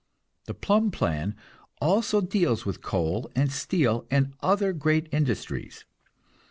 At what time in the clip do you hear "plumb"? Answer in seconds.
0.55-0.89